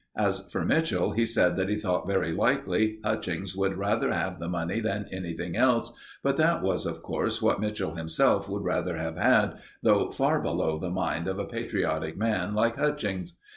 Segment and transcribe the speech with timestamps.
[0.17, 4.49] As for Mitchell, he said that he thought very likely Hutchings would rather have the
[4.49, 5.93] money than anything else;
[6.23, 10.79] but that was, of course, what Mitchell himself would rather have had, though far below
[10.79, 13.37] the mind of a patriotic man like Hutchings.